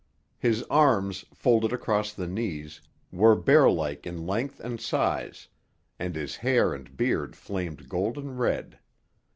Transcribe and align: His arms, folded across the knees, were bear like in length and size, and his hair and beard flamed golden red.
His 0.39 0.63
arms, 0.63 1.25
folded 1.31 1.71
across 1.71 2.11
the 2.11 2.25
knees, 2.25 2.81
were 3.11 3.35
bear 3.35 3.69
like 3.69 4.07
in 4.07 4.25
length 4.25 4.59
and 4.59 4.81
size, 4.81 5.47
and 5.99 6.15
his 6.15 6.37
hair 6.37 6.73
and 6.73 6.97
beard 6.97 7.35
flamed 7.35 7.87
golden 7.87 8.35
red. 8.35 8.79